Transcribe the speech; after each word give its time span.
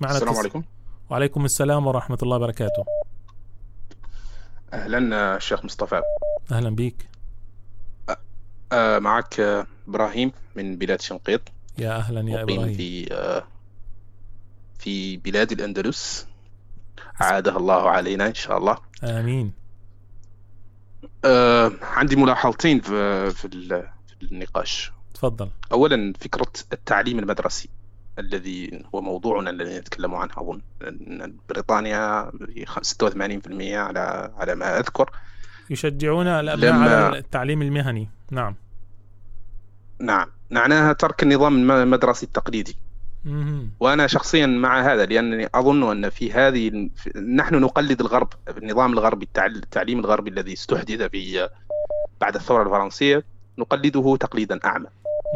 معنا 0.00 0.14
السلام 0.16 0.36
عليكم. 0.36 0.62
وعليكم 1.10 1.44
السلام 1.44 1.86
ورحمة 1.86 2.18
الله 2.22 2.36
وبركاته. 2.36 2.84
أهلا 4.72 5.36
الشيخ 5.36 5.64
مصطفى. 5.64 6.02
أهلا 6.52 6.70
بيك. 6.70 7.08
آه، 8.72 8.98
معك 8.98 9.40
آه، 9.40 9.66
إبراهيم 9.88 10.32
من 10.56 10.76
بلاد 10.76 11.00
شنقيط. 11.00 11.40
يا 11.78 11.96
أهلا 11.96 12.20
يا 12.30 12.42
مقيم 12.44 12.58
إبراهيم. 12.60 12.76
في 12.76 13.14
آه، 13.14 13.44
في 14.78 15.16
بلاد 15.16 15.52
الأندلس. 15.52 16.26
عادها 17.20 17.56
الله 17.56 17.90
علينا 17.90 18.26
إن 18.26 18.34
شاء 18.34 18.58
الله. 18.58 18.78
آمين. 19.04 19.52
آه، 21.24 21.72
عندي 21.82 22.16
ملاحظتين 22.16 22.80
في 22.80 23.30
في 23.30 23.48
النقاش. 24.22 24.92
تفضل. 25.14 25.50
اولا 25.72 26.12
فكرة 26.20 26.52
التعليم 26.72 27.18
المدرسي. 27.18 27.68
الذي 28.18 28.84
هو 28.94 29.00
موضوعنا 29.00 29.50
الذي 29.50 29.78
نتكلم 29.78 30.14
عنه 30.14 30.32
أظن 30.36 30.60
بريطانيا 31.48 32.30
86% 32.82 33.78
على 33.78 34.30
على 34.38 34.54
ما 34.54 34.78
أذكر. 34.78 35.10
يشجعون 35.70 36.26
الأبناء 36.26 36.70
لما- 36.72 37.04
على 37.04 37.18
التعليم 37.18 37.62
المهني. 37.62 38.08
نعم. 38.30 38.54
نعم. 40.00 40.26
معناها 40.50 40.92
ترك 40.92 41.22
النظام 41.22 41.70
المدرسي 41.70 42.26
التقليدي. 42.26 42.76
وأنا 43.80 44.06
شخصيا 44.06 44.46
مع 44.46 44.80
هذا 44.92 45.06
لأنني 45.06 45.48
أظن 45.54 45.90
أن 45.90 46.10
في 46.10 46.32
هذه 46.32 46.88
نحن 47.36 47.54
نقلد 47.54 48.00
الغرب 48.00 48.28
النظام 48.58 48.92
الغربي 48.92 49.24
التعل- 49.24 49.56
التعليم 49.56 49.98
الغربي 49.98 50.30
الذي 50.30 50.52
استحدث 50.52 51.02
في 51.02 51.48
بعد 52.20 52.34
الثورة 52.34 52.62
الفرنسية 52.62 53.24
نقلده 53.58 54.16
تقليدا 54.16 54.60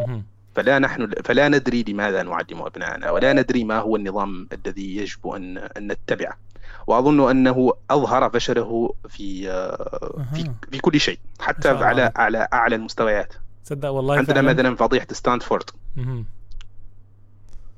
مهم. 0.07 0.23
فلا 0.57 0.79
نحن 0.79 1.11
فلا 1.23 1.49
ندري 1.49 1.85
لماذا 1.87 2.23
نعلم 2.23 2.61
أبنائنا 2.61 3.11
ولا 3.11 3.33
ندري 3.33 3.63
ما 3.63 3.79
هو 3.79 3.95
النظام 3.95 4.47
الذي 4.53 4.97
يجب 4.97 5.27
أن 5.27 5.57
أن 5.57 5.87
نتبعه 5.91 6.37
وأظن 6.87 7.29
أنه 7.29 7.73
أظهر 7.89 8.29
فشله 8.29 8.93
في 9.09 9.43
في 10.33 10.41
أها. 10.41 10.53
في 10.71 10.79
كل 10.79 10.99
شيء 10.99 11.19
حتى. 11.39 11.69
على 11.69 12.11
على 12.15 12.47
أعلى 12.53 12.75
المستويات 12.75 13.33
صدق 13.63 13.89
والله 13.89 14.17
عندنا 14.17 14.41
فعلا 14.41 14.53
مثلا 14.53 14.75
فضيحة 14.75 15.07
ستانفورد. 15.11 15.69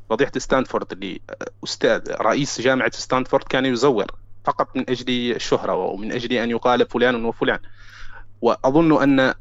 فضيحة 0.09 0.31
ستانفورد 0.37 0.91
اللي 0.91 1.21
أستاذ 1.63 2.11
رئيس 2.21 2.61
جامعة 2.61 2.91
ستانفورد 2.91 3.43
كان 3.43 3.65
يزور 3.65 4.05
فقط 4.43 4.75
من 4.75 4.89
أجل 4.89 5.35
الشهرة 5.35 5.75
ومن 5.75 6.11
أجل 6.11 6.33
أن 6.33 6.49
يقال 6.49 6.87
فلان 6.89 7.25
وفلان 7.25 7.59
وأظن 8.41 9.03
أن 9.03 9.33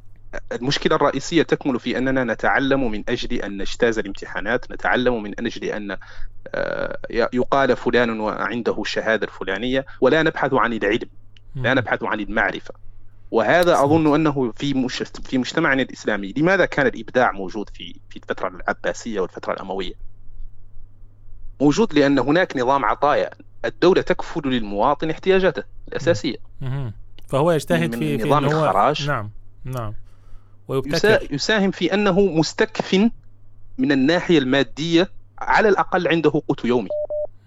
المشكلة 0.53 0.97
الرئيسية 0.97 1.43
تكمن 1.43 1.79
في 1.79 1.99
أننا 1.99 2.25
نتعلم 2.25 2.91
من 2.91 3.05
أجل 3.09 3.43
أن 3.43 3.59
نجتاز 3.59 3.99
الامتحانات 3.99 4.71
نتعلم 4.71 5.23
من 5.23 5.47
أجل 5.47 5.65
أن 5.65 5.97
آه، 6.55 6.99
يقال 7.11 7.77
فلان 7.77 8.21
وعنده 8.21 8.81
الشهادة 8.81 9.27
الفلانية 9.27 9.87
ولا 10.01 10.23
نبحث 10.23 10.55
عن 10.55 10.73
العلم 10.73 11.09
لا. 11.55 11.75
نبحث 11.75 12.03
عن 12.03 12.21
المعرفة 12.21 12.75
وهذا. 13.31 13.85
أظن 13.85 14.15
أنه 14.15 14.53
في 14.57 14.89
في 15.25 15.39
مجتمعنا 15.39 15.83
الإسلامي 15.83 16.35
لماذا 16.37 16.65
كان 16.65 16.87
الإبداع 16.87 17.33
موجود 17.33 17.71
في 17.75 17.95
في 18.11 18.17
الفترة 18.17 18.49
العباسية 18.49 19.21
والفترة 19.21 19.53
الأموية 19.53 19.95
موجود 21.61 21.95
لأن 21.95 22.19
هناك 22.19 22.57
نظام 22.57 22.85
عطايا 22.85 23.31
الدولة 23.65 24.03
تكفل 24.03 24.49
للمواطن 24.49 25.11
احتياجاته 25.11 25.63
الأساسية. 25.89 26.37
فهو 27.29 27.53
يجتهد 27.53 27.95
في 27.95 28.19
في 28.19 28.25
نظام 28.25 28.45
هو 28.45 28.65
الخراج. 28.65 29.09
نعم 29.09 29.31
نعم 29.65 29.95
ويبتكر. 30.69 30.99
يساهم 31.31 31.71
في 31.71 31.95
أنه 31.95 32.21
مستكف 32.21 33.11
من 33.79 33.93
الناحية 33.93 34.39
المادية 34.39 35.11
على 35.39 35.69
الأقل 35.69 36.09
عنده 36.09 36.31
قوت 36.31 36.65
يومي. 36.65 36.89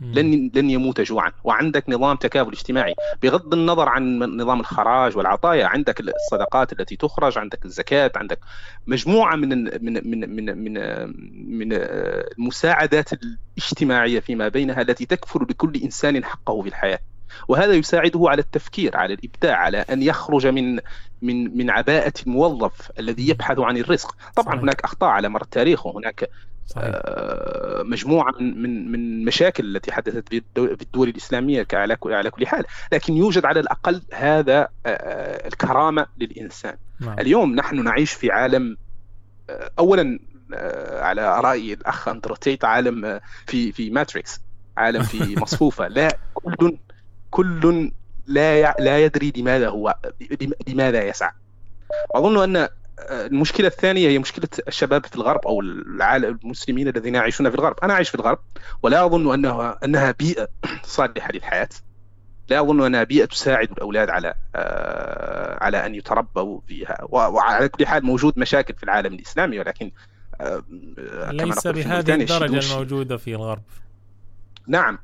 لن 0.02 0.52
لن 0.56 0.70
يموت 0.70 1.02
جوعا. 1.02 1.32
وعندك 1.44 1.90
نظام 1.90 2.18
تكافل 2.18 2.52
اجتماعي. 2.52 2.94
بغض 3.24 3.54
النظر 3.54 3.90
عن 3.90 4.20
نظام 4.20 4.60
الخراج 4.60 5.18
والعطايا 5.18 5.66
عندك 5.66 6.00
الصدقات 6.00 6.80
التي 6.80 6.96
تخرج 6.96 7.38
عندك 7.38 7.66
الزكاة 7.66 8.12
عندك 8.16 8.40
مجموعة 8.88 9.36
من 9.36 9.50
من 9.50 10.10
من 10.10 10.36
من 10.36 10.58
من, 10.58 10.74
من 11.60 11.74
المساعدات 11.74 13.10
الاجتماعية 13.14 14.20
فيما 14.20 14.48
بينها 14.48 14.82
التي 14.82 15.06
تكفل 15.06 15.46
لكل 15.50 15.82
إنسان 15.84 16.26
حقه 16.26 16.62
في 16.62 16.70
الحياة. 16.70 17.00
وهذا 17.48 17.74
يساعده 17.74 18.26
على 18.30 18.42
التفكير 18.42 18.98
على 18.98 19.14
الإبداع 19.14 19.56
على 19.58 19.78
أن 19.78 20.02
يخرج 20.04 20.48
من 20.48 20.80
من 21.22 21.58
من 21.58 21.70
عباءة 21.70 22.14
الموظف 22.28 22.92
الذي 23.00 23.30
يبحث 23.30 23.60
عن 23.60 23.78
الرزق. 23.78 24.16
طبعا 24.36 24.48
صحيح. 24.50 24.62
هناك 24.62 24.82
أخطاء 24.82 25.10
على 25.10 25.30
مر 25.30 25.42
التاريخ 25.42 25.86
وهناك 25.86 26.30
صحيح. 26.68 26.86
آه، 26.94 27.84
مجموعة 27.84 28.32
من 28.40 28.62
من 28.62 28.92
من 28.92 29.26
مشاكل 29.26 29.76
التي 29.76 29.92
حدثت 29.92 30.30
في 30.30 30.38
الدو- 30.38 30.76
في 30.76 30.82
الدول 30.82 31.10
الإسلامية 31.10 31.68
على 31.74 31.98
على 32.06 32.30
كل 32.30 32.48
حال، 32.48 32.64
لكن 32.92 33.18
يوجد 33.18 33.46
على 33.46 33.60
الأقل 33.60 34.02
هذا 34.14 34.68
آه، 34.86 35.48
الكرامة 35.48 36.06
للإنسان. 36.18 36.76
نعم. 37.00 37.20
اليوم 37.20 37.56
نحن 37.56 37.84
نعيش 37.84 38.12
في 38.14 38.32
عالم 38.32 38.78
آه، 39.50 39.72
اولا 39.80 40.20
آه، 40.54 41.02
على 41.04 41.40
رأي 41.42 41.74
الأخ 41.74 42.08
اندرو 42.08 42.36
تيت 42.36 42.66
عالم 42.66 43.06
آه، 43.06 43.22
في 43.48 43.72
في 43.72 43.90
ماتريكس 43.90 44.42
عالم 44.78 45.04
في 45.04 45.40
مصفوفة. 45.40 45.88
لا 45.88 46.18
كل 46.34 46.78
كل 47.32 47.92
لا 48.28 48.60
يع- 48.60 48.76
لا 48.80 49.00
يدري 49.06 49.34
لماذا 49.38 49.70
هو 49.70 49.96
لم- 50.42 50.54
لماذا 50.68 51.04
يسعى. 51.04 51.32
اظن 52.16 52.56
أن 52.58 52.68
المشكلة 53.10 53.68
الثانية 53.68 54.08
هي 54.10 54.20
مشكلة 54.20 54.48
الشباب 54.68 55.06
في 55.06 55.16
الغرب 55.16 55.48
أو 55.48 55.62
العالم 55.62 56.40
المسلمين 56.44 56.88
الذين 56.88 57.16
يعيشون 57.16 57.50
في 57.50 57.56
الغرب. 57.56 57.76
أنا 57.84 57.94
أعيش 57.94 58.10
في 58.10 58.16
الغرب 58.16 58.40
ولا 58.84 59.06
أظن 59.06 59.34
أنها 59.34 59.80
أنها 59.86 60.12
بيئة 60.12 60.48
صالحة 60.84 61.32
للحياة. 61.34 61.70
لا 62.50 62.60
أظن 62.62 62.86
أنها 62.86 63.04
بيئة 63.04 63.26
تساعد 63.26 63.72
الأولاد 63.72 64.10
على 64.10 64.34
آه، 64.56 65.64
على 65.64 65.86
أن 65.86 65.96
يتربوا 65.96 66.62
فيها. 66.68 66.98
وعلى 67.10 67.70
كل 67.70 67.86
حال 67.86 68.06
موجود 68.06 68.40
مشاكل 68.40 68.74
في 68.74 68.84
العالم 68.84 69.14
الإسلامي 69.14 69.60
ولكن 69.60 69.92
آه، 70.42 70.64
ليس 71.32 71.68
بهذه 71.68 72.24
الشيء- 72.24 72.44
الموجودة 72.72 73.18
في 73.18 73.36
الغرب. 73.36 73.62
نعم. 74.68 75.00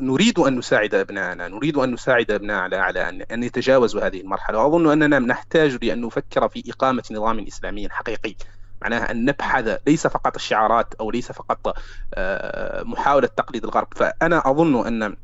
نريد 0.00 0.38
أن 0.38 0.58
نساعد 0.58 0.94
ابنائنا، 0.94 1.48
نريد 1.48 1.76
أن 1.76 1.92
نساعد 1.92 2.30
ابنائنا 2.30 2.62
على 2.62 2.76
على 2.76 3.08
ان 3.08 3.22
أن 3.22 3.42
يتجاوزوا 3.42 4.06
هذه 4.06 4.20
المرحلة، 4.20 4.58
وأظن 4.58 5.02
أننا 5.02 5.18
نحتاج 5.18 5.78
لأن 5.84 6.00
نفكر 6.00 6.48
في 6.48 6.62
إقامة 6.70 7.02
نظام 7.10 7.38
إسلامي 7.38 7.88
حقيقي، 7.88 8.34
معناها 8.82 9.10
أن 9.10 9.24
نبحث 9.24 9.80
ليس 9.86 10.06
فقط 10.06 10.34
الشعارات 10.34 10.94
أو 10.94 11.10
ليس 11.10 11.32
فقط 11.32 11.78
آه، 12.14 12.82
محاولة 12.82 13.26
تقليد 13.26 13.64
الغرب، 13.64 13.88
فأنا 13.96 14.50
أظن 14.50 14.86
أن 14.86 15.16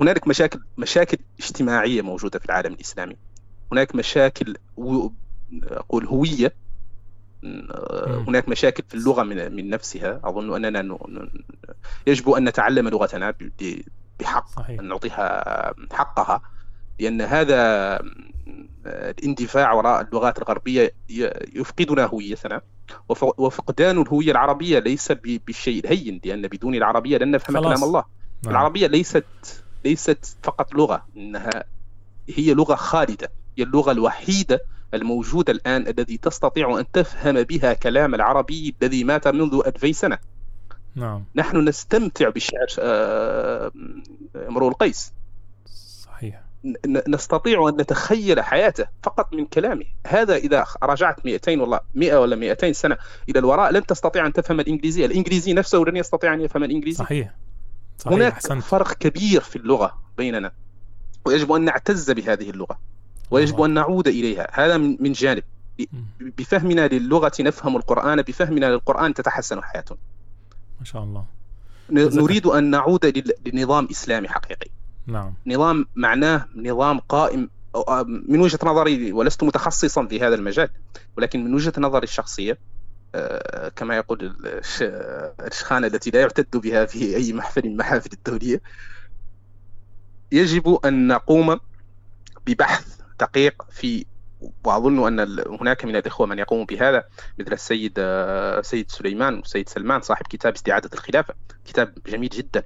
هنالك 0.00 0.28
مشاكل 0.28 0.60
مشاكل 0.78 1.18
اجتماعية 1.40 2.02
موجودة 2.02 2.38
في 2.38 2.44
العالم 2.46 2.72
الإسلامي. 2.72 3.16
هناك 3.72 3.94
مشاكل 3.94 4.56
أقول 5.62 6.06
هوية. 6.06 6.52
آه، 7.44 8.24
هناك 8.28 8.48
مشاكل 8.48 8.82
في 8.88 8.94
اللغة 8.94 9.22
من 9.22 9.56
من 9.56 9.70
نفسها. 9.70 10.20
أظن 10.24 10.64
أننا 10.64 10.98
يجب 12.06 12.30
أن 12.30 12.44
نتعلم 12.48 12.88
لغتنا 12.88 13.34
بحق 14.20 14.48
صحيح 14.48 14.80
أن 14.80 14.88
نعطيها 14.88 15.74
حقها 15.92 16.40
لأن 17.00 17.20
هذا 17.22 18.00
الاندفاع 18.86 19.72
وراء 19.72 20.00
اللغات 20.00 20.38
الغربية 20.38 20.82
ي- 21.10 21.30
يفقدنا 21.60 22.04
هويتنا 22.06 22.60
وف- 23.08 23.40
وفقدان 23.40 24.02
الهوية 24.02 24.30
العربية 24.30 24.78
ليس 24.78 25.12
بالشيء 25.12 25.84
الهين 25.84 26.20
لأن 26.24 26.42
بدون 26.42 26.74
العربية 26.74 27.18
لن 27.18 27.30
نفهم 27.30 27.56
خلاص. 27.56 27.66
كلام 27.78 27.84
الله 27.84 28.04
نعم. 28.44 28.52
العربية 28.54 28.86
ليست 28.86 29.24
ليست 29.84 30.36
فقط 30.42 30.74
لغة 30.74 31.06
إنها 31.16 31.64
هي 32.28 32.54
لغة 32.54 32.74
خالدة 32.74 33.28
هي 33.58 33.64
اللغة 33.64 33.92
الوحيدة 33.92 34.60
الموجودة 34.94 35.52
الآن 35.52 35.86
الذي 35.88 36.16
تستطيع 36.16 36.78
أن 36.80 36.90
تفهم 36.92 37.42
بها 37.42 37.72
كلام 37.72 38.14
العربي 38.14 38.74
الذي 38.82 39.04
مات 39.04 39.28
منذ 39.28 39.60
ألفي 39.66 39.92
سنة 39.92 40.18
نعم. 40.96 41.24
نحن 41.34 41.68
نستمتع 41.68 42.28
بشعر 42.28 42.66
آه، 42.78 43.72
امرؤ 44.48 44.68
القيس. 44.68 45.12
صحيح. 46.04 46.42
نستطيع 47.08 47.68
أن 47.68 47.76
نتخيل 47.76 48.40
حياته 48.40 48.86
فقط 49.02 49.34
من 49.34 49.46
كلامه. 49.46 49.84
هذا 50.06 50.36
إذا 50.36 50.64
رجعت 50.82 51.26
200 51.26 51.60
والله 51.60 51.80
100 51.94 52.16
ولا 52.16 52.36
200 52.36 52.72
سنة 52.72 52.96
إلى 53.28 53.38
الوراء 53.38 53.72
لن 53.72 53.86
تستطيع 53.86 54.26
أن 54.26 54.32
تفهم 54.32 54.60
الإنجليزية. 54.60 55.06
الإنجليزي 55.06 55.52
نفسه 55.52 55.78
لن 55.78 55.96
يستطيع 55.96 56.34
أن 56.34 56.40
يفهم 56.40 56.64
الإنجليزي. 56.64 56.98
صحيح. 56.98 57.34
صحيح 57.98 58.12
هناك 58.12 58.32
أحسنت. 58.32 58.62
فرق 58.62 58.92
كبير 58.92 59.40
في 59.40 59.56
اللغة 59.56 59.98
بيننا. 60.18 60.52
ويجب 61.24 61.52
أن 61.52 61.64
نعتز 61.64 62.10
بهذه 62.10 62.50
اللغة. 62.50 62.78
ويجب 63.30 63.54
الله. 63.54 63.66
أن 63.66 63.74
نعود 63.74 64.08
إليها. 64.08 64.48
هذا 64.52 64.76
من 64.76 65.12
جانب. 65.12 65.42
بفهمنا 66.20 66.88
للغة 66.88 67.32
نفهم 67.40 67.76
القرآن. 67.76 68.22
بفهمنا 68.22 68.66
للقرآن 68.66 69.14
تتحسن 69.14 69.62
حياتنا. 69.62 69.98
ما 70.80 70.84
شاء 70.84 71.02
الله. 71.02 71.24
نريد 71.90 72.46
أن 72.46 72.70
نعود 72.70 73.22
لنظام 73.46 73.88
إسلامي 73.90 74.28
حقيقي. 74.28 74.70
نعم. 75.06 75.34
نظام 75.46 75.86
معناه 75.96 76.46
نظام 76.56 76.98
قائم 77.00 77.50
أو- 77.76 77.90
من 78.28 78.40
وجهة 78.40 78.58
نظري 78.64 79.12
ولست 79.12 79.42
متخصصا 79.44 80.06
في 80.06 80.20
هذا 80.20 80.34
المجال 80.34 80.68
ولكن 81.16 81.44
من 81.44 81.54
وجهة 81.54 81.72
نظري 81.78 82.04
الشخصية 82.04 82.58
آه، 83.14 83.68
كما 83.68 83.96
يقول 83.96 84.36
الش- 84.44 84.82
الشخانة 85.46 85.86
التي 85.86 86.10
لا 86.10 86.20
يعتد 86.20 86.56
بها 86.56 86.84
في 86.84 87.16
أي 87.16 87.32
محفل 87.32 87.62
من 87.66 87.72
المحافل 87.72 88.10
الدولية 88.12 88.60
يجب 90.32 90.78
أن 90.84 91.06
نقوم 91.08 91.60
ببحث 92.46 92.96
دقيق 93.20 93.66
في 93.70 94.06
وأظن 94.64 95.06
أن 95.06 95.20
ال- 95.20 95.44
هناك 95.60 95.84
من 95.84 95.96
الإخوة 95.96 96.26
من 96.26 96.38
يقوم 96.38 96.64
بهذا 96.64 97.04
مثل 97.38 97.52
السيد 97.52 97.92
آه، 97.98 98.60
سيد 98.60 98.90
سليمان 98.90 99.34
والسيد 99.34 99.68
سلمان 99.68 100.00
صاحب 100.00 100.26
كتاب 100.30 100.54
استعادة 100.54 100.90
الخلافة. 100.94 101.34
كتاب 101.64 101.94
جميل 102.06 102.28
جدا 102.28 102.62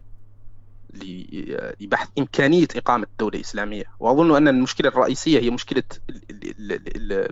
ل- 0.95 1.73
لبحث 1.81 2.09
إمكانية 2.19 2.67
إقامة 2.77 3.07
دولة 3.19 3.41
إسلامية. 3.41 3.85
وأظن 4.01 4.37
أن 4.37 4.49
المشكلة 4.49 4.89
الرئيسية 4.89 5.41
هي 5.41 5.51
مشكلة 5.51 5.83
ال 6.31 7.29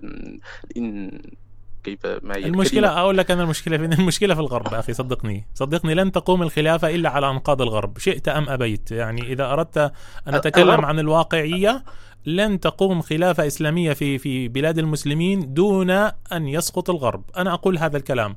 كيف 1.85 1.99
ما 2.23 2.37
هي 2.37 2.45
المشكلة 2.47 2.81
الكلمة؟ 2.81 3.01
أقول 3.01 3.19
لك 3.19 3.31
أنا 3.31 3.43
المشكلة 3.43 3.77
فين 3.79 3.93
المشكلة 4.01 4.35
في 4.35 4.41
الغرب 4.41 4.75
أخي 4.75 4.93
صدقني. 4.93 5.45
صدقني 5.55 5.95
لن 5.95 6.13
تقوم 6.13 6.43
الخلافة 6.43 6.95
إلا 6.95 7.11
على 7.11 7.31
أنقاض 7.31 7.63
الغرب. 7.63 7.99
شئت 7.99 8.29
أم 8.29 8.49
أبيت. 8.49 8.91
يعني 8.91 9.33
إذا 9.33 9.45
أردت 9.53 9.79
أن 9.79 9.93
أتكلم 10.35 10.65
الغرب- 10.71 10.85
عن 10.85 10.99
الواقعية 10.99 11.85
لن 12.29 12.61
تقوم 12.61 13.03
خلافة 13.03 13.47
إسلامية 13.47 13.93
في 13.93 14.19
في 14.19 14.49
بلاد 14.49 14.79
المسلمين 14.79 15.55
دون 15.55 15.91
أن 15.91 16.49
يسقط 16.49 16.91
الغرب. 16.91 17.23
أنا 17.37 17.55
أقول 17.55 17.79
هذا 17.79 17.97
الكلام. 17.97 18.37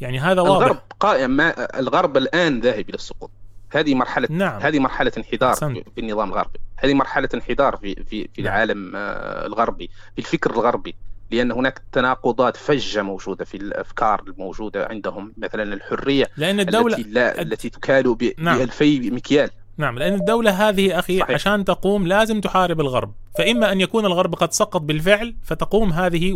يعني 0.00 0.18
هذا 0.20 0.40
واضح. 0.40 0.56
الغرب 0.56 0.78
قائم 1.00 1.30
ما 1.30 1.78
الغرب 1.78 2.16
الآن 2.16 2.60
ذاهب 2.60 2.88
إلى 2.88 2.94
السقوط. 2.94 3.30
هذه 3.70 3.94
مرحلة 3.94 4.28
نعم. 4.30 4.60
هذه 4.60 4.78
مرحلة 4.78 5.12
انحدار 5.18 5.50
أحسنت. 5.50 5.78
في 5.94 6.00
النظام 6.00 6.28
الغربي. 6.28 6.58
هذه 6.76 6.94
مرحلة 6.94 7.28
انحدار 7.34 7.76
في 7.76 7.94
في 7.94 8.28
في 8.34 8.42
نعم. 8.42 8.46
العالم 8.52 8.92
آه، 8.96 9.46
الغربي 9.46 9.90
في 10.14 10.18
الفكر 10.18 10.50
الغربي. 10.50 10.94
لأن 11.30 11.52
هناك 11.52 11.82
تناقضات 11.92 12.56
فجة 12.56 13.02
موجودة 13.02 13.44
في 13.44 13.56
الأفكار 13.56 14.22
الموجودة 14.28 14.86
عندهم. 14.86 15.32
مثلا 15.38 15.62
الحرية 15.62 16.26
لأن 16.36 16.60
الدولة 16.60 16.96
التي 16.96 17.10
لا 17.10 17.42
التي 17.42 17.70
تكال 17.70 18.14
ب- 18.14 18.32
نعم. 18.38 18.58
بألفي 18.58 19.10
مكيال. 19.10 19.50
نعم 19.78 19.98
لأن 19.98 20.14
الدولة 20.14 20.68
هذه 20.68 20.98
أخي 20.98 21.18
صحيح. 21.18 21.34
عشان 21.34 21.64
تقوم 21.64 22.06
لازم 22.06 22.40
تحارب 22.40 22.80
الغرب 22.80 23.12
فإما 23.38 23.72
أن 23.72 23.80
يكون 23.80 24.06
الغرب 24.06 24.34
قد 24.34 24.52
سقط 24.52 24.80
بالفعل 24.80 25.36
فتقوم 25.42 25.92
هذه. 25.92 26.32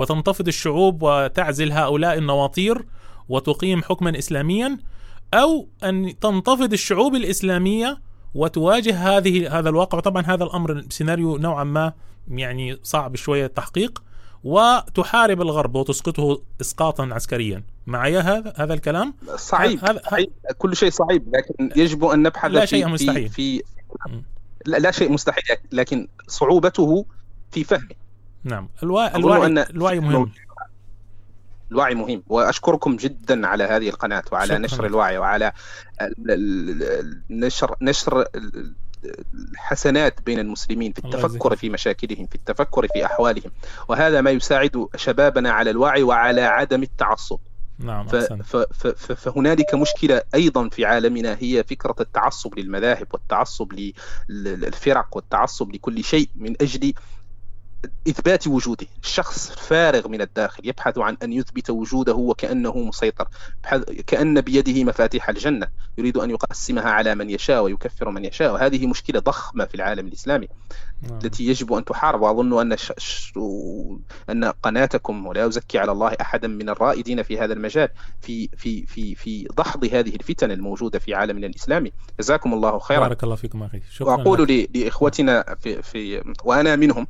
وتنتفض 0.00 0.48
الشعوب 0.48 1.02
وتعزل 1.02 1.72
هؤلاء 1.72 2.18
النواطير 2.18 2.84
وتقيم 3.28 3.82
حكما 3.82 4.18
إسلاميا 4.18 4.78
أو 5.34 5.68
أن 5.84 6.18
تنتفض 6.20 6.72
الشعوب 6.72 7.14
الإسلامية 7.14 7.98
وتواجه 8.34 8.96
هذه 8.96 9.58
هذا 9.58 9.68
الواقع 9.68 10.00
طبعا 10.00 10.22
هذا 10.22 10.44
الأمر 10.44 10.84
سيناريو 10.90 11.36
نوعا 11.36 11.64
ما 11.64 11.92
يعني 12.28 12.78
صعب 12.82 13.16
شوية 13.16 13.46
التحقيق 13.46 14.02
وتحارب 14.44 15.40
الغرب 15.42 15.74
وتسقطه 15.74 16.42
إسقاطا 16.60 17.08
عسكريا 17.12 17.62
معي 17.86 18.18
هذا 18.18 18.52
هذا 18.56 18.74
الكلام 18.74 19.14
صعيب 19.36 19.84
هذا- 19.84 20.02
صعيب 20.10 20.30
كل 20.58 20.76
شيء 20.76 20.90
صعيب 20.90 21.36
لكن 21.36 21.70
يجب 21.76 22.04
أن 22.04 22.22
نبحث 22.22 22.50
لا 22.50 22.60
في 22.60 22.66
شيء 22.66 22.88
مستحيل. 22.88 23.28
في. 23.28 23.62
لا, 24.66 24.76
لا 24.76 24.90
شيء 24.90 25.12
مستحيل 25.12 25.56
لكن 25.72 26.08
صعوبته 26.28 27.06
في 27.50 27.64
فهمه 27.64 27.88
نعم. 28.44 28.68
أظن 28.82 28.88
الوعي 29.18 29.46
أن 29.46 29.58
الوعي 29.58 30.00
مهم 30.00 30.30
الوعي 31.72 31.94
مهم 31.94 32.22
وأشكركم 32.28 32.96
جدا 32.96 33.46
على 33.46 33.64
هذه 33.64 33.88
القناة 33.88 34.22
وعلى 34.32 34.46
شكراً. 34.48 34.58
نشر 34.58 34.86
الوعي 34.86 35.18
وعلى 35.18 35.52
نشر 37.30 37.76
نشر 37.80 38.24
الحسنات 39.34 40.22
بين 40.22 40.38
المسلمين 40.38 40.92
في 40.92 40.98
التفكر. 40.98 41.56
في 41.56 41.70
مشاكلهم 41.70 42.26
في 42.26 42.34
التفكر 42.34 42.86
في 42.92 43.06
أحوالهم. 43.06 43.50
وهذا 43.88 44.20
ما 44.20 44.30
يساعد 44.30 44.86
شبابنا 44.96 45.52
على 45.52 45.70
الوعي 45.70 46.02
وعلى 46.02 46.40
عدم 46.40 46.82
التعصب. 46.82 47.38
نعم 47.78 48.06
فهنالك 49.16 49.74
مشكلة 49.74 50.22
أيضا 50.34 50.68
في 50.68 50.84
عالمنا 50.84 51.36
هي 51.40 51.64
فكرة 51.64 51.96
التعصب 52.00 52.58
للمذاهب 52.58 53.06
والتعصب 53.12 53.72
للفرق 54.28 55.16
والتعصب 55.16 55.74
لكل 55.74 56.04
شيء 56.04 56.28
من 56.36 56.56
أجل 56.60 56.92
إثبات 58.08 58.46
وجوده. 58.46 58.86
الشخص 59.02 59.50
فارغ 59.50 60.08
من 60.08 60.20
الداخل 60.20 60.68
يبحث 60.68 60.98
عن 60.98 61.16
أن 61.22 61.32
يثبت 61.32 61.70
وجوده 61.70 62.14
وكأنه 62.14 62.78
مسيطر 62.78 63.28
كأن 64.06 64.40
بيده 64.40 64.84
مفاتيح 64.84 65.28
الجنة. 65.28 65.66
يريد 65.98 66.16
أن 66.16 66.30
يقسمها 66.30 66.90
على 66.90 67.14
من 67.14 67.30
يشاء 67.30 67.62
ويكفر 67.62 68.10
من 68.10 68.24
يشاء. 68.24 68.52
وهذه 68.52 68.86
مشكلة 68.86 69.20
ضخمة 69.20 69.64
في 69.64 69.74
العالم 69.74 70.06
الإسلامي 70.06 70.48
نعم. 71.02 71.18
التي 71.24 71.46
يجب 71.46 71.72
أن 71.72 71.84
تحارب. 71.84 72.20
وأظن 72.20 72.60
أن 72.60 72.76
ش... 72.76 72.92
ش... 72.98 73.32
أن 74.30 74.44
قناتكم 74.44 75.26
ولا 75.26 75.46
ازكي 75.46 75.78
على 75.78 75.92
الله 75.92 76.16
أحدا 76.20 76.48
من 76.48 76.68
الرائدين 76.68 77.22
في 77.22 77.38
هذا 77.38 77.52
المجال 77.52 77.88
في 78.20 78.48
في 78.56 78.86
في 78.86 79.14
في 79.14 79.48
دحض 79.58 79.84
هذه 79.84 80.14
الفتن 80.14 80.50
الموجودة 80.50 80.98
في 80.98 81.14
عالمنا 81.14 81.46
الإسلامي. 81.46 81.92
جزاكم 82.20 82.54
الله 82.54 82.78
خيرا. 82.78 83.00
بارك 83.00 83.24
الله 83.24 83.36
فيكم 83.36 83.62
أخي. 83.62 83.80
شكرا 83.90 84.16
وأقول. 84.16 84.66
لإخوتنا 84.74 85.56
في 85.60 85.82
في 85.82 86.34
وأنا 86.44 86.76
منهم. 86.76 87.06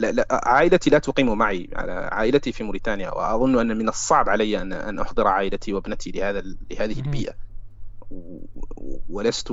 لا 0.00 0.12
لا 0.12 0.26
عائلتي 0.30 0.90
لا 0.90 0.98
تقيم 0.98 1.38
معي. 1.38 1.68
عائلتي 2.12 2.52
في 2.52 2.64
موريتانيا 2.64 3.10
وأظن 3.10 3.58
أن 3.58 3.78
من 3.78 3.88
الصعب 3.88 4.28
علي 4.28 4.62
أن 4.62 4.72
أن 4.72 4.98
أحضر 4.98 5.26
عائلتي 5.26 5.72
وابنتي 5.72 6.10
لهذا 6.10 6.42
لهذه. 6.70 7.00
البيئة. 7.00 7.34
ولست 9.10 9.52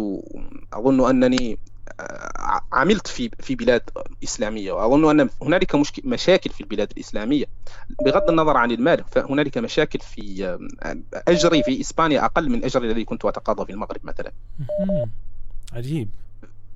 أظن 0.73 1.09
أنني 1.09 1.57
آه، 1.99 2.61
عملت 2.73 3.07
في 3.07 3.29
في 3.39 3.55
بلاد 3.55 3.81
إسلامية. 4.23 4.71
وأظن 4.71 5.19
أن 5.19 5.29
هنالك 5.41 5.75
مشك... 5.75 6.05
مشاكل 6.05 6.49
في 6.49 6.61
البلاد 6.61 6.91
الإسلامية. 6.91 7.45
بغض 8.05 8.29
النظر 8.29 8.57
عن 8.57 8.71
المال 8.71 9.03
فهنالك 9.11 9.57
مشاكل 9.57 9.99
في 9.99 10.45
آه، 10.83 10.97
أجري 11.27 11.63
في 11.63 11.81
إسبانيا 11.81 12.25
أقل 12.25 12.49
من 12.49 12.63
أجري 12.63 12.87
الذي 12.87 13.05
كنت 13.05 13.25
أتقاضى 13.25 13.65
في 13.65 13.71
المغرب 13.71 13.99
مثلا. 14.03 14.31
عجيب. 15.73 16.09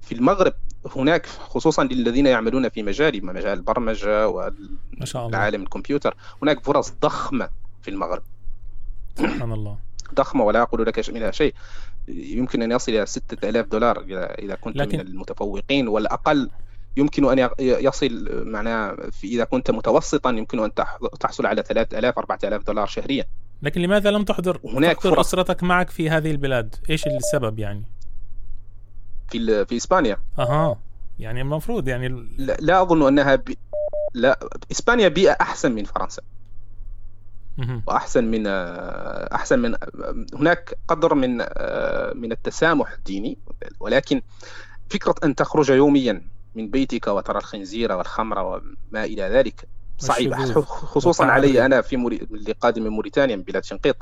في 0.01 0.11
المغرب 0.15 0.53
هناك 0.95 1.25
خصوصا 1.25 1.83
للذين 1.83 2.25
يعملون 2.25 2.69
في 2.69 2.83
مجالي 2.83 3.21
مجال 3.21 3.57
البرمجة 3.57 4.27
والعالم 4.27 5.61
الكمبيوتر 5.63 6.15
هناك 6.41 6.63
فرص 6.63 6.93
ضخمة 7.01 7.49
في 7.81 7.91
المغرب. 7.91 8.23
سبحان 9.17 9.51
الله. 9.51 9.77
ضخمة 10.15 10.43
ولا 10.43 10.61
أقول 10.61 10.85
لك 10.85 11.09
منها 11.09 11.31
شيء. 11.31 11.53
يمكن 12.07 12.61
أن 12.61 12.71
يصل 12.71 12.91
إلى 12.91 13.05
6000 13.05 13.65
دولار 13.67 14.03
إذا 14.39 14.55
كنت 14.55 14.75
لكن- 14.77 14.97
من 14.99 15.07
المتفوقين 15.07 15.87
والأقل 15.87 16.49
يمكن 16.97 17.39
أن 17.39 17.49
يصل 17.59 18.27
معناه 18.45 18.95
في 19.11 19.27
إذا 19.27 19.43
كنت 19.43 19.71
متوسطا 19.71 20.29
يمكن 20.29 20.59
أن 20.59 20.73
تح- 20.73 20.97
تحصل 21.19 21.45
على 21.45 21.63
3000 21.63 22.17
4000 22.17 22.63
دولار 22.63 22.87
شهريا. 22.87 23.25
لكن 23.61 23.81
لماذا 23.81 24.11
لم 24.11 24.23
تحضر؟ 24.23 24.59
هناك 24.65 24.97
تحضر 24.97 25.15
فرص. 25.15 25.27
أسرتك 25.27 25.63
معك 25.63 25.89
في 25.89 26.09
هذه 26.09 26.31
البلاد؟ 26.31 26.75
إيش 26.89 27.07
السبب 27.07 27.59
يعني؟ 27.59 27.83
في 29.31 29.65
في 29.65 29.77
إسبانيا. 29.77 30.17
أها. 30.39 30.77
يعني 31.19 31.41
المفروض 31.41 31.87
يعني 31.87 32.07
ال- 32.07 32.27
لا, 32.37 32.57
لا 32.59 32.81
أظن 32.81 33.07
أنها 33.07 33.35
ب... 33.35 33.53
لا 34.13 34.39
إسبانيا 34.71 35.07
بيئة 35.07 35.37
أحسن 35.41 35.71
من 35.71 35.83
فرنسا. 35.83 36.21
وأحسن 37.87 38.23
من 38.23 38.43
آه، 38.47 39.35
أحسن 39.35 39.59
من 39.59 39.75
هناك 40.33 40.77
قدر 40.87 41.13
من 41.13 41.37
آه، 41.41 42.13
من 42.13 42.31
التسامح 42.31 42.91
الديني. 42.91 43.37
ولكن 43.79 44.21
فكرة 44.89 45.15
أن 45.23 45.35
تخرج 45.35 45.69
يوميا 45.69 46.21
من 46.55 46.69
بيتك 46.71 47.07
وترى 47.07 47.37
الخنزير 47.37 47.91
والخمر 47.91 48.39
وما 48.39 49.03
إلى 49.05 49.23
ذلك 49.23 49.67
صعيبه. 50.01 50.61
خصوصا. 50.61 51.25
علي. 51.25 51.65
أنا 51.65 51.81
في 51.81 51.97
موري... 51.97 52.27
اللي 52.31 52.51
قادم 52.51 52.83
من 52.83 52.89
موريتانيا 52.89 53.35
من 53.35 53.43
بلاد 53.43 53.63
شنقيط 53.63 53.95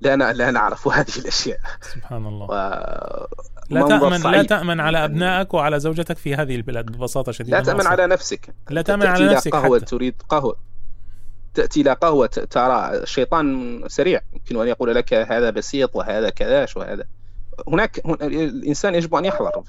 لا 0.00 0.14
أنا 0.14 0.32
لا 0.32 0.50
نعرف 0.50 0.88
هذه 0.98 1.18
الأشياء. 1.18 1.58
سبحان 1.94 2.26
الله. 2.26 2.46
و... 2.46 2.52
لا 3.70 3.80
منظر 3.80 3.98
تأمن 3.98 4.12
لا 4.12 4.18
صعيب. 4.18 4.46
تأمن 4.46 4.80
على 4.80 5.04
أبنائك 5.04 5.54
وعلى 5.54 5.80
زوجتك 5.80 6.16
في 6.16 6.34
هذه 6.34 6.56
البلاد 6.56 6.86
ببساطة 6.86 7.32
شديدة. 7.32 7.58
لا 7.58 7.64
تأمن 7.64 7.84
ما 7.84 7.90
على 7.90 8.06
نفسك. 8.06 8.54
لا 8.70 8.82
تأمن 8.82 9.00
تأتي 9.00 9.12
على 9.12 9.24
إلى 9.24 9.34
نفسك 9.34 9.52
قهوة 9.52 9.76
حتى. 9.78 9.86
تريد 9.86 10.14
قهوة. 10.28 10.56
تأتي 11.54 11.80
إلى 11.80 11.92
قهوة 11.92 12.26
ت- 12.26 12.38
ترى 12.38 12.90
الشيطان 13.02 13.82
سريع. 13.88 14.20
يمكن 14.32 14.60
أن 14.60 14.68
يقول 14.68 14.94
لك 14.94 15.14
هذا 15.14 15.50
بسيط 15.50 15.96
وهذا 15.96 16.30
كذاش 16.30 16.76
وهذا. 16.76 17.04
هناك 17.68 18.00
هن- 18.06 18.16
الإنسان 18.22 18.94
يجب 18.94 19.14
أن 19.14 19.24
يحذر 19.24 19.62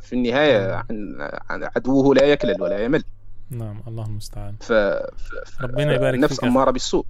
في 0.00 0.12
النهاية 0.12 0.72
عن 0.74 1.16
عن 1.50 1.68
عدوه 1.76 2.14
لا 2.14 2.24
يكلل 2.24 2.62
ولا 2.62 2.78
يمل. 2.84 3.04
نعم 3.50 3.82
الله 3.88 4.06
المستعان. 4.06 4.56
ف... 4.60 4.72
ف... 4.72 5.62
ربنا 5.62 5.94
يبارك 5.94 6.14
النفس 6.14 6.34
فيك 6.34 6.42
يا 6.42 6.48
أمارة 6.48 6.70
بالسوء. 6.70 7.06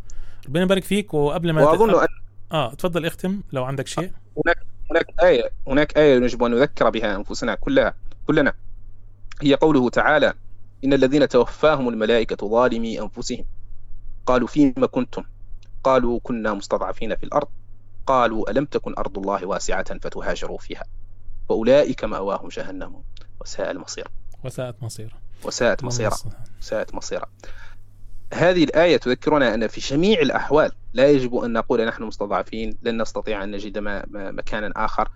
ربنا 0.47 0.63
يبارك 0.63 0.85
فيك 0.85 1.15
وقبل 1.15 1.51
ما 1.51 1.65
وأظن 1.65 1.93
ت... 1.93 1.95
أن 1.95 2.09
آه 2.53 2.75
تفضل 2.75 3.07
اختم 3.07 3.41
لو 3.53 3.65
عندك 3.65 3.87
شيء. 3.87 4.13
هناك 4.91 5.15
آية 5.23 5.51
هناك 5.67 5.99
آية 5.99 6.23
يجب 6.23 6.43
أن 6.43 6.51
نذكر 6.51 6.91
بها 6.91 7.17
أنفسنا 7.17 7.55
كلها 7.55 7.95
كلنا. 8.27 8.53
هي 9.43 9.55
قوله 9.55 9.91
تعالى 9.91 10.33
إن 10.85 10.93
الذين 10.93 11.29
توفاهم 11.29 11.89
الملائكة 11.89 12.49
ظالمي 12.49 13.01
أنفسهم. 13.01 13.45
قالوا 14.27 14.49
فيما 14.49 14.87
كنتم؟ 14.87 15.25
قالوا 15.85 16.21
كنا 16.23 16.55
مستضعفين 16.55 17.17
في 17.17 17.25
الأرض. 17.25 17.49
قالوا 18.07 18.51
ألم 18.51 18.65
تكن 18.65 18.95
أرض 18.99 19.19
الله 19.19 19.47
واسعة 19.47 19.99
فتهاجروا 19.99 20.59
فيها؟ 20.59 20.85
فأولئك 21.49 22.05
مأواهم 22.05 22.49
جهنم 22.49 23.03
وساء 23.41 23.71
المصير. 23.71 24.09
وساءت 24.45 24.83
مصيره. 24.83 25.24
وساءت 25.45 25.89
صل- 25.89 26.31
ساءت 26.61 26.95
مصيرا 26.95 27.27
هذه 28.35 28.65
الآية 28.65 28.97
تذكرنا 28.97 29.55
أن 29.55 29.67
في 29.67 29.81
جميع 29.81 30.21
الأحوال 30.21 30.71
لا 30.93 31.11
يجب 31.11 31.37
أن 31.37 31.53
نقول 31.53 31.87
نحن 31.87 32.03
مستضعفين 32.03 32.77
لن 32.83 33.03
نستطيع 33.03 33.45
أن 33.45 33.51
نجد 33.51 33.79
ما 33.79 34.05
ما 34.11 34.31
مكانا 34.31 34.73
آخر. 34.77 35.09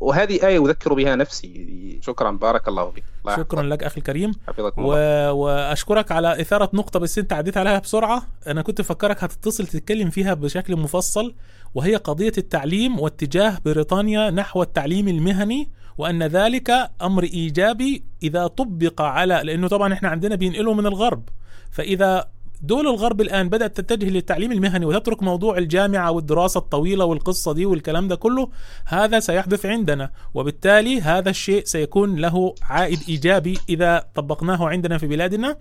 وهذه 0.00 0.46
آية 0.46 0.64
أذكر 0.66 0.94
بها 0.94 1.16
نفسي. 1.16 1.98
شكرا. 2.02 2.30
بارك 2.30 2.68
الله 2.68 2.90
فيك. 2.90 3.04
الله 3.24 3.36
شكرا. 3.36 3.62
لك 3.62 3.82
أخي 3.82 3.98
الكريم. 3.98 4.32
حفظكم 4.48 4.84
و... 4.84 4.92
الله. 4.92 5.32
وأشكرك 5.32 6.12
على 6.12 6.40
إثارة 6.40 6.70
نقطة 6.74 6.98
بس 6.98 7.18
أنت 7.18 7.32
عديت 7.32 7.56
عليها 7.56 7.78
بسرعة. 7.78 8.22
أنا 8.46 8.62
كنت 8.62 8.82
فكرك 8.82 9.24
هتتصل 9.24 9.66
تتكلم 9.66 10.10
فيها 10.10 10.34
بشكل 10.34 10.76
مفصل 10.76 11.34
وهي 11.74 11.96
قضية 11.96 12.32
التعليم 12.38 13.00
واتجاه 13.00 13.58
بريطانيا 13.64 14.30
نحو 14.30 14.62
التعليم 14.62 15.08
المهني. 15.08 15.70
وأن 15.98 16.22
ذلك 16.22 16.70
أمر 17.02 17.22
إيجابي 17.22 18.04
إذا 18.22 18.46
طبق 18.46 19.02
على 19.02 19.40
لأنه 19.44 19.68
طبعا 19.68 19.92
إحنا 19.92 20.08
عندنا 20.08 20.34
بينقلوا 20.34 20.74
من 20.74 20.86
الغرب. 20.86 21.28
فإذا 21.70 22.28
دول 22.62 22.86
الغرب 22.86 23.20
الآن 23.20 23.48
بدأت 23.48 23.80
تتجه 23.80 24.08
للتعليم 24.08 24.52
المهني 24.52 24.86
وتترك 24.86 25.22
موضوع 25.22 25.58
الجامعة 25.58 26.10
والدراسة 26.10 26.58
الطويلة 26.58 27.04
والقصة 27.04 27.52
دي 27.52 27.66
والكلام 27.66 28.08
ده 28.08 28.16
كله 28.16 28.48
هذا 28.84 29.20
سيحدث 29.20 29.66
عندنا 29.66 30.10
وبالتالي 30.34 31.00
هذا 31.00 31.30
الشيء 31.30 31.64
سيكون 31.64 32.16
له 32.16 32.54
عائد 32.62 32.98
إيجابي 33.08 33.58
إذا 33.68 34.04
طبقناه 34.14 34.68
عندنا 34.68 34.98
في 34.98 35.06
بلادنا. 35.06 35.56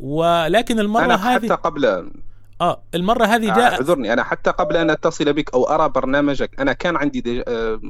ولكن 0.00 0.80
المرة 0.80 1.04
أنا 1.04 1.16
حتى 1.16 1.46
هذه 1.46 1.52
قبل 1.54 2.12
آه 2.62 2.82
المرة 2.94 3.24
هذه 3.24 3.46
جاء 3.46 3.72
اعذرني 3.74 4.12
أنا 4.12 4.22
حتى 4.22 4.50
قبل 4.50 4.76
أن 4.76 4.90
أتصل 4.90 5.32
بك 5.32 5.54
أو 5.54 5.64
أرى 5.64 5.88
برنامجك 5.88 6.60
أنا 6.60 6.72
كان 6.72 6.96
عندي 6.96 7.20
دي- 7.20 7.44
آه، 7.48 7.80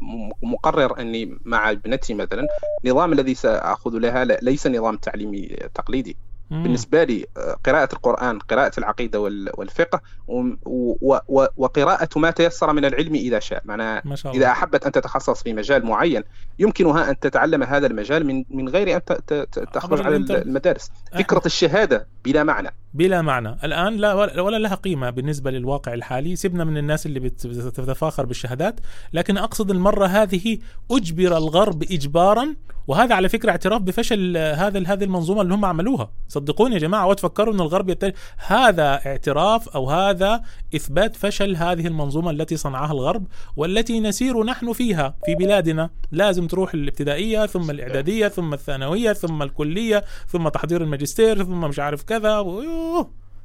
م- 0.00 0.30
مقرر 0.42 1.00
أني 1.00 1.38
مع 1.44 1.70
ابنتي 1.70 2.14
مثلا 2.14 2.46
النظام 2.84 3.12
الذي 3.12 3.34
سأخذ 3.34 3.90
لها 3.98 4.24
ليس 4.24 4.66
نظام 4.66 4.96
تعليمي 4.96 5.46
تقليدي. 5.74 6.16
مم. 6.50 6.62
بالنسبة 6.62 7.04
لي 7.04 7.26
آه، 7.36 7.56
قراءة 7.66 7.88
القرآن 7.92 8.38
قراءة 8.38 8.72
العقيدة 8.78 9.20
وال- 9.20 9.50
والفقه 9.54 10.00
وم- 10.28 10.58
و- 10.64 11.16
و- 11.28 11.46
وقراءة 11.56 12.08
ما 12.18 12.30
تيسر 12.30 12.72
من 12.72 12.84
العلم 12.84 13.14
إذا 13.14 13.38
شاء. 13.38 13.62
معناها 13.64 14.02
إذا 14.34 14.46
أحبت 14.50 14.86
أن 14.86 14.92
تتخصص 14.92 15.42
في 15.42 15.52
مجال 15.54 15.86
معين 15.86 16.22
يمكنها 16.58 17.10
أن 17.10 17.18
تتعلم 17.18 17.62
هذا 17.62 17.86
المجال 17.86 18.26
من 18.26 18.44
من 18.50 18.68
غير 18.68 18.96
أن 18.96 19.04
ت- 19.04 19.12
ت- 19.12 19.34
ت- 19.52 19.58
تخرج 19.74 20.00
على. 20.06 20.16
المدارس. 20.16 20.90
فكرة 21.18 21.42
الشهادة 21.46 22.06
بلا 22.24 22.44
معنى. 22.44 22.74
بلا 22.94 23.22
معنى. 23.22 23.56
الآن 23.64 23.96
لا 23.96 24.14
ولا 24.40 24.58
لها 24.58 24.74
قيمة 24.74 25.10
بالنسبة 25.10 25.50
للواقع 25.50 25.94
الحالي. 25.94 26.36
سيبنا 26.36 26.64
من 26.64 26.76
الناس 26.78 27.06
اللي 27.06 27.20
بت- 27.20 27.46
بتتفاخر 27.46 28.26
بالشهادات 28.26 28.80
لكن 29.12 29.36
أقصد 29.36 29.70
المرة 29.70 30.06
هذه 30.06 30.58
أجبر 30.90 31.36
الغرب 31.36 31.82
اجبارا 31.82 32.54
وهذا 32.86 33.14
على 33.14 33.28
فكرة 33.28 33.50
اعتراف 33.50 33.82
بفشل 33.82 34.36
هذا 34.36 34.82
هذه 34.86 35.04
المنظومة 35.04 35.42
اللي 35.42 35.54
هم 35.54 35.64
عملوها. 35.64 36.10
صدقوني 36.28 36.74
يا 36.74 36.80
جماعة 36.80 37.06
وتفكروا 37.06 37.54
إن 37.54 37.60
الغرب 37.60 37.88
يتل... 37.88 38.12
هذا 38.46 39.00
اعتراف 39.06 39.68
أو 39.68 39.90
هذا 39.90 40.42
إثبات 40.76 41.16
فشل 41.16 41.56
هذه 41.56 41.86
المنظومة 41.86 42.30
التي 42.30 42.56
صنعها 42.56 42.92
الغرب 42.92 43.26
والتي 43.56 44.00
نسير 44.00 44.44
نحن 44.44 44.72
فيها 44.72 45.14
في 45.26 45.34
بلادنا. 45.34 45.90
لازم 46.12 46.46
تروح 46.46 46.74
الابتدائية 46.74 47.46
ثم 47.46 47.70
الإعدادية 47.70 48.28
ثم 48.28 48.54
الثانوية 48.54 49.12
ثم 49.12 49.42
الكلية 49.42 50.04
ثم 50.28 50.48
تحضير 50.48 50.82
الماجستير 50.82 51.44
ثم 51.44 51.60
مش 51.60 51.78
عارف 51.78 52.02
كذا 52.02 52.38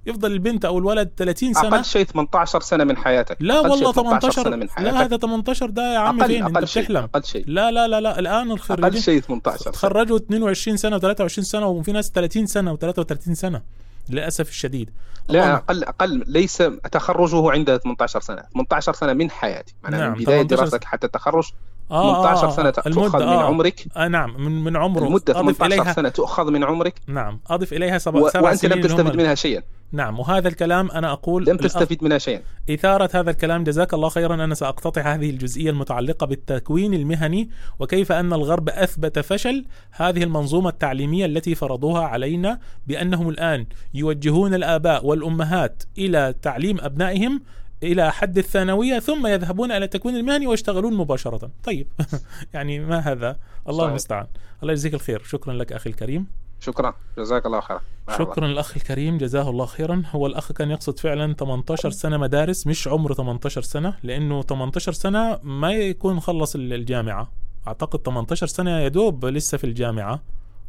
يفضل 0.06 0.32
البنت 0.32 0.66
أو 0.66 0.78
الولد 0.78 1.12
30 1.18 1.54
سنة؟ 1.54 1.68
أقل 1.68 1.86
شيء 1.86 2.06
18 2.06 2.60
سنة 2.60 2.84
من 2.84 2.98
حياتك. 2.98 3.38
لا 3.40 3.60
أقل 3.60 3.70
والله 3.70 3.94
شيء 3.94 4.04
18 4.04 4.44
سنة 4.44 4.56
من 4.56 4.70
حياتك. 4.70 4.94
لا 4.94 5.04
هذا 5.04 5.18
18 5.18 5.70
ده 5.70 5.94
يا 5.94 6.00
عم 6.00 6.22
أقل 6.22 6.28
فين؟ 6.28 6.46
أنت 6.46 6.58
أقل 6.58 6.68
شيء 6.68 6.84
بتحلم. 6.84 7.04
أقل 7.04 7.24
شيء. 7.24 7.44
لا 7.48 7.72
لا 7.72 7.88
لا 7.88 8.02
لا 8.02 8.20
الآن 8.20 8.48
أقل 8.48 8.52
الخريجين 8.52 9.02
شيء 9.02 9.22
18 9.22 9.58
سنة. 9.64 9.74
تخرجوا 9.74 10.18
22 10.18 10.78
سنة 10.78 11.00
و23 11.00 11.28
سنة 11.28 11.68
وفي 11.68 11.92
ناس 11.92 12.12
30 12.12 12.46
سنة 12.46 12.76
و33 12.76 13.34
سنة 13.34 13.62
للأسف 14.10 14.50
الشديد. 14.50 14.90
لا 15.30 15.56
أقل 15.56 15.84
أقل 15.84 16.24
ليس 16.28 16.64
تخرجه 16.92 17.52
عند 17.52 17.78
18 17.78 18.20
سنة. 18.20 18.44
18 18.54 18.94
سنة 18.94 19.14
من 19.14 19.32
حياتي. 19.32 19.76
معناها 19.84 20.00
نعم، 20.00 20.12
من 20.12 20.24
بداية 20.24 20.44
18 20.44 20.56
دراستك 20.56 20.84
حتى 20.84 21.08
التخرج. 21.08 21.52
آه 21.92 22.24
18 22.24 22.48
آه، 22.48 22.52
سنة 22.52 22.70
آه، 22.70 22.72
تؤخذ 22.72 23.20
من 23.20 23.28
آه. 23.28 23.44
عمرك. 23.44 23.86
آه 23.98 24.08
نعم 24.08 24.44
من 24.44 24.64
من 24.64 24.76
عمره. 24.78 25.08
المدة 25.08 25.40
أضف 25.40 25.58
18 25.58 25.66
إليها. 25.66 25.94
سنة 25.94 26.10
تؤخذ 26.10 26.52
من 26.52 26.64
عمرك؟ 26.64 27.02
نعم 27.08 27.40
أضف 27.50 27.74
إليها 27.74 27.98
سبع, 27.98 28.20
و... 28.20 28.30
سبع 28.30 28.42
وأنت 28.42 28.60
سنين 28.60 28.74
لم 28.74 28.82
تستفد 28.82 29.16
منها 29.16 29.36
شيئا. 29.36 29.62
نعم 29.92 30.20
وهذا 30.20 30.48
الكلام 30.48 30.92
أنا 30.92 31.12
أقول 31.12 31.46
لم 31.46 31.58
تستفيد 31.58 32.04
منها 32.04 32.18
شيئا. 32.18 32.42
إثارة 32.70 33.10
هذا 33.14 33.32
الكلام 33.32 33.64
جزاك 33.64 33.94
الله 33.94 34.10
خيرا 34.10 34.34
أنا 34.34 34.56
سأقتطع 34.56 35.02
هذه 35.02 35.30
الجزئية 35.30 35.70
المتعلقة 35.70 36.26
بالتكوين 36.26 36.94
المهني 36.94 37.50
وكيف 37.80 38.12
أن 38.12 38.34
الغرب 38.34 38.70
أثبت 38.70 39.20
فشل 39.20 39.66
هذه 39.92 40.24
المنظومة 40.24 40.70
التعليمية 40.70 41.26
التي 41.26 41.56
فرضوها 41.56 42.02
علينا 42.02 42.60
بأنهم 42.88 43.30
الآن 43.30 43.66
يوجهون 43.94 44.54
الآباء 44.54 45.06
والأمهات 45.06 45.84
إلى 45.98 46.34
تعليم 46.42 46.78
أبنائهم 46.82 47.42
إلى 47.84 48.12
حد 48.12 48.38
الثانوية 48.38 49.00
ثم 49.00 49.28
يذهبون 49.28 49.72
إلى 49.72 49.86
التكوين 49.86 50.16
المهني 50.16 50.48
ويشتغلون 50.48 50.94
مباشرة. 50.94 51.52
طيب. 51.64 51.88
يعني 52.54 52.80
ما 52.80 53.00
هذا؟ 53.00 53.40
الله. 53.70 53.86
المستعان. 53.86 54.28
الله 54.62 54.72
يجزيك 54.74 54.94
الخير. 54.94 55.24
شكرا 55.24 55.54
لك 55.54 55.74
أخي 55.74 55.90
الكريم. 55.90 56.28
شكرا. 56.60 56.94
جزاك 57.18 57.46
الله 57.46 57.60
خيرا. 57.60 57.82
شكرا 58.18 58.48
للأخ 58.48 58.76
الكريم. 58.78 59.18
جزاه 59.18 59.50
الله 59.50 59.66
خيرا. 59.66 60.04
هو 60.12 60.28
الأخ 60.28 60.52
كان 60.52 60.72
يقصد 60.72 61.00
فعلا 61.00 61.34
18 61.34 61.90
سنة 61.90 62.18
مدارس 62.18 62.68
مش 62.68 62.88
عمره 62.88 63.14
18 63.14 63.62
سنة 63.62 63.94
لأنه 64.04 64.42
18 64.42 64.92
سنة 64.92 65.40
ما 65.44 65.72
يكون 65.74 66.20
خلص 66.20 66.56
ال- 66.56 66.74
الجامعة. 66.74 67.32
أعتقد 67.68 68.00
18 68.02 68.48
سنة 68.48 68.80
يا 68.80 68.88
دوب 68.88 69.26
لسه 69.26 69.58
في 69.58 69.64
الجامعة. 69.64 70.20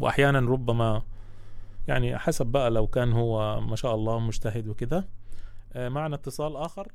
واحيانا 0.00 0.38
ربما 0.40 1.02
يعني 1.88 2.18
حسب 2.18 2.46
بقى 2.46 2.70
لو 2.70 2.86
كان 2.86 3.12
هو 3.12 3.60
ما 3.60 3.76
شاء 3.76 3.94
الله 3.94 4.18
مجتهد 4.18 4.68
وكذا. 4.68 5.04
آه، 5.72 5.88
معنا 5.88 6.14
اتصال 6.14 6.56
آخر. 6.56 6.88